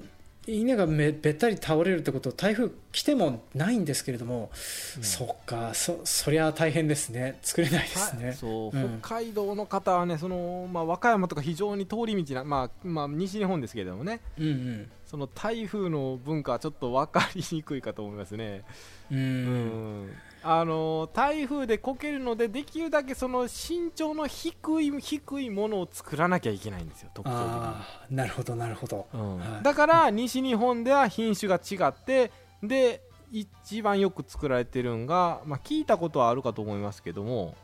[0.50, 4.50] 稲がめべったり倒れるってこと台風来てもないんですけれども、
[4.98, 7.40] うん、そっかそそりゃ大変ですね。
[7.42, 18.64] 作れないですね、そう、うん、北海道の方はねその、まあ、和歌山とか非常に通り道な、まあまあ、西日本ですけれどもね、うんうん、その台風の文化はちょっと分かりにくいかと思いますね。
[19.12, 20.10] うん、うん
[20.42, 28.16] あの台風でこけるのでできるだけその身長の低い低いものを作らなきゃいけないんですよ特徴的に。
[28.16, 32.32] なるほどなるほど、うんはい、だから西日本では品種が違って
[32.64, 37.56] で一番よく作られてるんが、まあ、聞いたことはあるかと思いますけども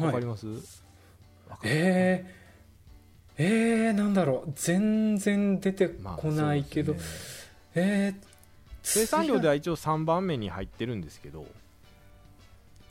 [0.00, 0.46] わ、かります、
[1.62, 4.52] えー、えー、なんだろう。
[4.56, 7.06] 全然出てこないけど、まあね、
[7.74, 8.26] えー、
[8.82, 11.46] 生産量では一応3番目に入ってるんですけど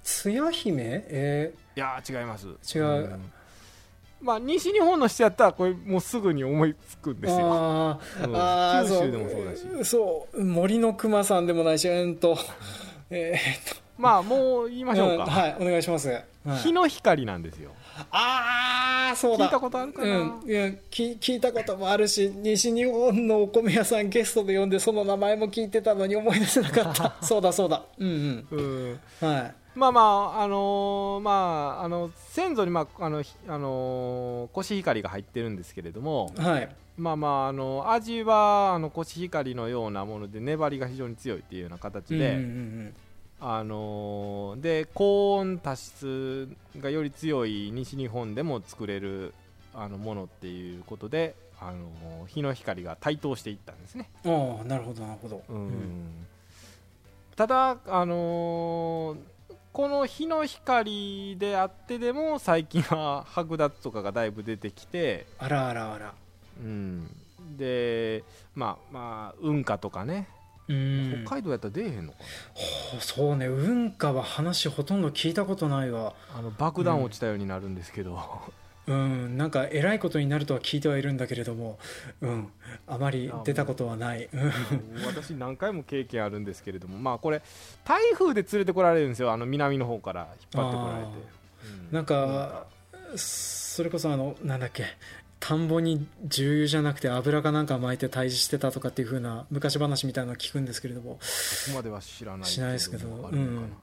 [0.03, 1.05] つや姫？
[1.07, 2.47] えー、いや違います。
[2.75, 3.31] 違う、うん。
[4.21, 7.39] まあ、西日本の人やったらこれもうすぐに思いつくんですよ。
[7.41, 9.45] あ、うん、あ九州でもそう。
[9.45, 9.89] だし。
[9.89, 10.43] そう。
[10.43, 12.37] 森の熊さんでもないしうんと。
[13.09, 13.83] えー、っと。
[13.97, 16.25] まあもう言いましょうか、うん、はいお願いします、はい、
[16.57, 17.71] 日の光なんですよ。
[18.09, 19.45] ああそうだ。
[19.45, 27.15] 聞いたことあるかな、うん、いや聞聞いたこともあるし西日本のお米屋さんゲストで呼んでその名前も聞いてたのに思い出せなかった。
[27.21, 27.83] そうだそうだ。
[27.99, 42.37] うんうん、うん、はいまあまああのー、まああの先祖にまああのあのー、コシヒカリが入ってるんですけれども、はい、まあまああの味はあのコシヒカリのようなもので粘りが非常に強いっていうような形で、
[43.39, 49.33] あのー、で高温多湿がより強い西日本でも作れる
[49.73, 54.07] あのものっていうことで、あの日の光が台頭していったんですね。
[54.23, 55.41] ああなるほどなるほど。
[55.49, 56.27] うん、
[57.35, 59.32] ただあのー
[59.73, 66.13] この日の光であってでも最近は剥奪とかがだいぶ出てきてあらあらあら。
[66.61, 67.09] うん。
[67.57, 68.23] で
[68.55, 70.27] まあまあ運河とかね。
[70.65, 72.19] 北海道やったら出えへんのか
[72.93, 73.01] な？
[73.01, 73.47] そうね。
[73.47, 76.13] 運河は話ほとんど聞いたことないわ。
[76.37, 78.17] あの爆弾落ちたようになるんですけど、うん、
[78.87, 81.79] なんかえらいことになるとは聞いてはいるんだけれども、
[82.21, 82.51] うん、
[82.85, 84.29] あまり出たことはない。
[85.07, 87.41] 私何回も経験あるんですけれども、まあこれ
[87.85, 91.11] 台風で連れてこられるんですよ、あの南の方から引っ張ってこられて。
[91.87, 92.65] うん、なんか、
[93.15, 94.85] それこそあのなんだっけ。
[95.39, 103.73] 田んぼに重油じゃなくて油かなんか巻いて退治してたとかっていうふうな昔話みたいなの聞くんですけれどもそこまでは知らないしないですけど、うん、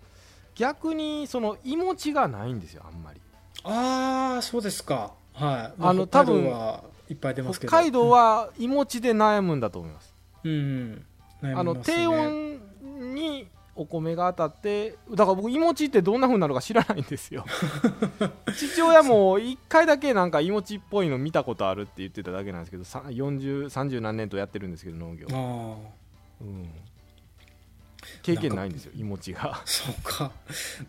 [0.55, 3.21] 逆にそのいもちがないんですよあんまり
[3.65, 5.13] ああそうですか。
[5.35, 7.71] はい、あ、の多分はいっぱい出ますけど。
[7.71, 10.15] 北海道はいもちで悩むんだと思います。
[10.45, 11.05] うん、ね、
[11.43, 12.61] あの低温
[13.15, 17.45] にお米が当たってだから僕いもちってどんなふうなのか知らないんですよ。
[18.55, 25.27] 父親も1回だけなんかいもちっぽいの見たことあるって言ってただけなんですけど4030何年とやってるんですけど農業。
[26.41, 26.67] うん
[28.23, 29.61] 経験ないんですよいもちが。
[29.65, 30.33] そうか。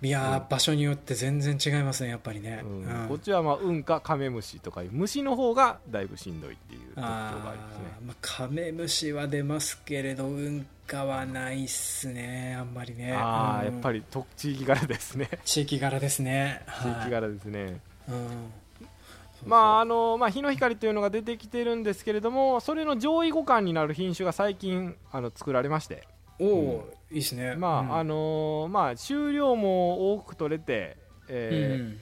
[0.02, 3.02] いや、うん、場所によって全然違いますねやっぱりね、うん。
[3.02, 7.84] うん、こっちはまあうんかカメムシとかいう虫の方がだいぶしんどいっていう特徴がありますね。
[8.06, 13.14] まあ、カメムシは出ますけれどうんかはないっすねあんまりね。
[13.14, 14.04] ああ、やっぱり
[14.36, 15.30] 地域柄ですね。
[15.46, 16.62] 地域柄ですね。
[16.82, 18.52] 地域柄ですね、うん。
[19.46, 26.08] まああのまあ、日の光というのが出てきてるんですけれどもそれの上位互換になる品種が最近あの作られまして
[26.40, 27.56] おお、いいですね。
[27.56, 31.98] まあ、うん、あのー、まあ収量も多く取れて、えー、うん、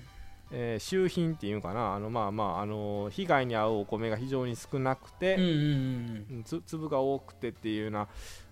[0.51, 1.93] えー、収品っていうかな。
[1.95, 8.07] あのまあまああのー、被害に遭うお米が非常に少なくて、うんうんうん、つ粒が多くてっていうような。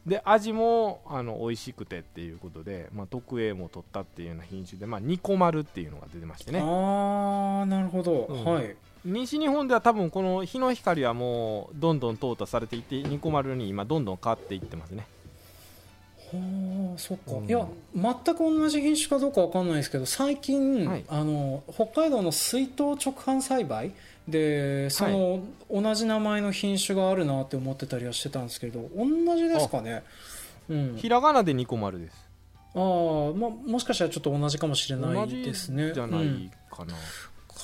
[0.06, 6.62] で味もあの美味しくてっていうことで、まあ、特 A も取ったっていうような品種で、まあ、ニコマルっていうのが出てましてね。
[6.62, 8.76] ああなるほど、うん、はい。
[9.04, 15.06] 西日本では多分この日の光はもうどんどん淘汰されていってニコマルに今どんどん変わっていってますね
[16.32, 17.66] はあそっか、うん、いや
[17.96, 23.94] 全く同じ品種かどうかわかんないですけど最近、はい、あの北海道の水筒直販栽培
[24.28, 25.42] でその、はい、
[25.82, 29.06] 同じ名前の品種があるなって思ってたりはしてたんですけど同
[29.36, 30.04] じですかね、
[30.70, 32.28] うん、ひらがなでニコマルです。
[32.76, 32.82] ああ、
[33.34, 35.94] まあ、もしかしたらちょっと同じかもしれないですね。
[35.94, 36.94] じゃないかな、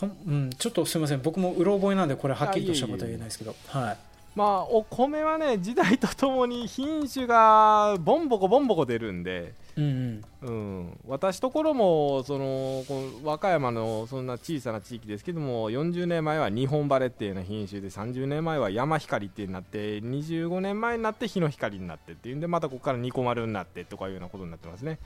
[0.01, 1.21] うん、うん、ちょっとすみません。
[1.21, 3.55] 僕もうろ覚えなんでこれはっきりとしたことは言えないですけど。
[3.67, 3.97] はい
[4.35, 12.83] まあお米はね時代とともに品種がボンボコボンボコ出るんで、うんうん、私ところもその
[13.23, 24.99] 和歌山のそんな小さな地域ですけども40年前は日本晴れっていうような品種で30年前は山光ってなって25年前になって日の光になってっていうんでまたここからニコ丸になってとかいうようなことになってますね。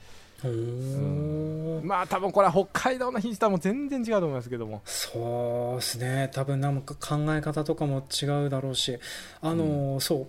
[0.44, 4.82] うん、まあ多分これは北海道の品種とはもう全然違うと思いますけども。
[4.86, 6.30] そうですね。
[6.34, 9.00] 多分なんか考え方とかも違うだろうし。
[9.42, 10.28] あの、うん、そう。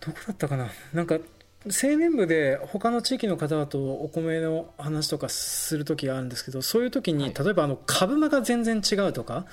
[0.00, 0.70] どこだったかな。
[0.94, 1.18] なんか
[1.66, 9.44] 青年部で他の地域の方々とお米の話とかする時があるんですけどそういう時に、はい、例えばあの株間が全然違うとか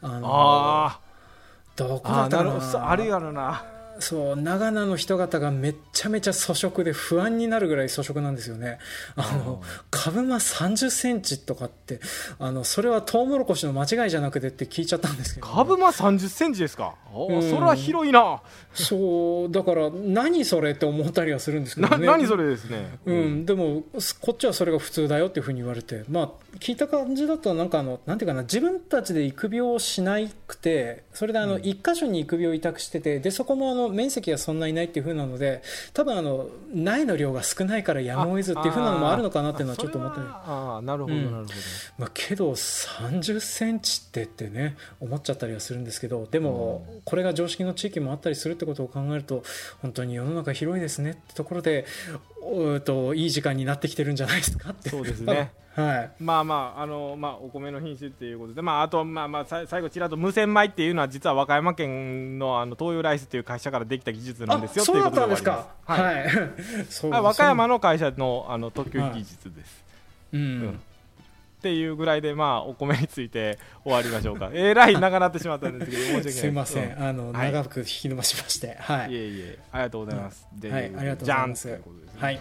[0.00, 1.00] あのあ
[1.76, 2.90] どこだったかな？
[2.90, 3.64] あるやろな
[4.00, 8.78] そう長野の人方がめちゃめちゃ粗食で不安になるぐらい粗食なんですよね。
[9.16, 12.00] あの株間3 0センチとかって
[12.38, 18.42] あのそれはトウモロコシの間違いじゃなくてって聞いちゃったんですけど、ね、株間3 0センチですか、うん、それは広いな。
[18.72, 22.06] そうだから何それって思ったりはするんですけどね。
[22.06, 23.84] 何それですね、うん、うん、でも
[24.20, 26.04] こっちはそれが普通だよっていうふうに言われて。
[26.08, 35.62] まあ聞いた感じだとなんかあのなんていうかな自分たちで育苗をしなくてそれであの一箇所に育苗を委託しててでそこもあの面積がそんなにないっていうふうなので
[35.92, 41.48] 多分あの苗の量が少ないからやむを得ずっていうふうなのもあるのかなっていうのはちょっと思ってああなるほど、なるほど、
[41.98, 49.42] まあ、けど3 0センチってってね思っちゃったりはするんですけどでもこれが常識の地域もあったりするってことを考えると
[49.82, 51.86] 本当に世の中広いですねってところで
[52.84, 54.90] といい時間になってきてるんじゃないですかって。
[54.90, 65.68] そうですね はい、まあまああの、まあ、お米の品種っていうことで、まあ、あと、まあまあ、最後ちらっと無洗米っていうのは実は和歌山県のあの東洋ライスという会社からできた技術なんですよそうだったんですか？
[65.84, 66.26] はい、はい、
[67.10, 69.84] 和歌山の会社のあの特許技術です、
[70.32, 70.80] はい、うん、うん。
[71.60, 74.48] っていうぐらいで、まあ、お米について終わりましょうか。
[74.54, 76.32] えらい長なってしまったんですけど、申し訳ない。
[76.32, 78.78] すみません、うん、あの、はい、長く引き伸ばしまして。
[78.80, 79.12] はい。
[79.12, 80.46] いえいえ、ありがとうございます。
[80.62, 81.68] うん、はい、ありがとうございます。
[81.68, 81.80] ね、
[82.18, 82.40] はい。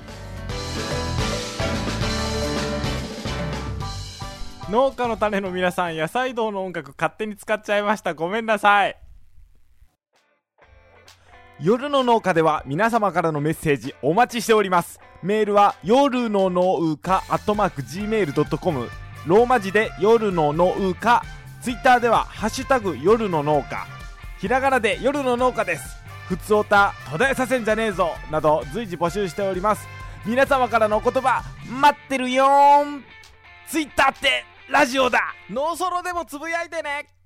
[4.70, 8.13] 農家の種の皆さん野菜道の音楽勝手に使っちゃいました。
[8.13, 8.95] ごめんなさい。
[11.59, 14.99] 夜の農家では皆様からのメッセージお待ちしております。
[15.24, 18.89] メールは夜の農家アットマーク Gmail.com
[19.26, 21.24] ローマ字で夜の農家。
[21.63, 23.88] ツイッターではハッシュタグ夜の農家。
[24.39, 25.97] ひらがなで夜の農家です。
[26.28, 28.11] ふつおた途絶えさせんじゃねえぞ。
[28.30, 29.88] など随時募集しております。
[30.28, 33.03] 皆様からのお言葉待ってるよーん。
[33.67, 34.45] ツイッターって。
[34.70, 35.34] ラジオだ。
[35.49, 37.18] 脳ソロでもつぶやいてね。